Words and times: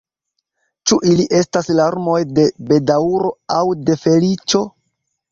Ĉu 0.91 0.95
ili 1.09 1.25
estas 1.39 1.67
larmoj 1.79 2.15
de 2.39 2.45
bedaŭro, 2.71 3.29
aŭ 3.57 3.61
de 3.91 3.97
feliĉo? 4.05 4.63